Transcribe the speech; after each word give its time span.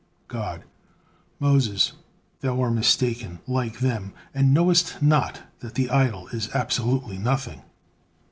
God: 0.27 0.63
"Moses, 1.39 1.91
thou 2.39 2.59
are 2.63 2.71
mistaken, 2.71 3.37
like 3.45 3.81
them, 3.81 4.13
and 4.33 4.51
knowest 4.51 4.99
not 4.99 5.43
that 5.59 5.75
the 5.75 5.91
idol 5.91 6.27
is 6.29 6.49
absolutely 6.55 7.19
nothing." 7.19 7.61